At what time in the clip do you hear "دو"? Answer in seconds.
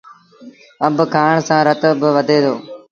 2.43-2.53